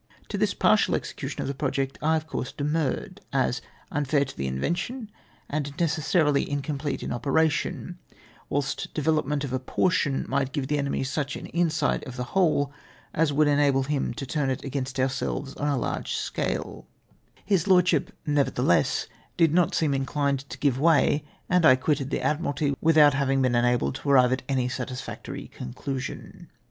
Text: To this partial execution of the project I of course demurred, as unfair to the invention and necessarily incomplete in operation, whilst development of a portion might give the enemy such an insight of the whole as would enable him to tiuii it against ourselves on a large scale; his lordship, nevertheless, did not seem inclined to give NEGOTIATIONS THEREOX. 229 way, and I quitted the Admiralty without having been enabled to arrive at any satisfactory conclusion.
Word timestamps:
To 0.29 0.37
this 0.39 0.55
partial 0.55 0.95
execution 0.95 1.43
of 1.43 1.47
the 1.47 1.53
project 1.53 1.99
I 2.01 2.15
of 2.17 2.25
course 2.25 2.51
demurred, 2.51 3.21
as 3.31 3.61
unfair 3.91 4.25
to 4.25 4.35
the 4.35 4.47
invention 4.47 5.11
and 5.47 5.79
necessarily 5.79 6.49
incomplete 6.49 7.03
in 7.03 7.13
operation, 7.13 7.99
whilst 8.49 8.91
development 8.95 9.43
of 9.43 9.53
a 9.53 9.59
portion 9.59 10.25
might 10.27 10.53
give 10.53 10.69
the 10.69 10.79
enemy 10.79 11.03
such 11.03 11.35
an 11.35 11.45
insight 11.45 12.03
of 12.07 12.15
the 12.17 12.23
whole 12.33 12.73
as 13.13 13.31
would 13.31 13.47
enable 13.47 13.83
him 13.83 14.11
to 14.15 14.25
tiuii 14.25 14.49
it 14.49 14.63
against 14.63 14.99
ourselves 14.99 15.53
on 15.53 15.67
a 15.67 15.77
large 15.77 16.15
scale; 16.15 16.87
his 17.45 17.67
lordship, 17.67 18.11
nevertheless, 18.25 19.05
did 19.37 19.53
not 19.53 19.75
seem 19.75 19.93
inclined 19.93 20.49
to 20.49 20.57
give 20.57 20.77
NEGOTIATIONS 20.79 21.21
THEREOX. 21.21 21.23
229 21.51 21.51
way, 21.51 21.55
and 21.55 21.63
I 21.63 21.79
quitted 21.79 22.09
the 22.09 22.21
Admiralty 22.23 22.75
without 22.81 23.13
having 23.13 23.43
been 23.43 23.53
enabled 23.53 23.93
to 24.01 24.09
arrive 24.09 24.31
at 24.33 24.41
any 24.49 24.67
satisfactory 24.67 25.47
conclusion. 25.55 26.49